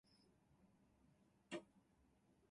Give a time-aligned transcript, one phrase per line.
[1.51, 1.61] あなたへ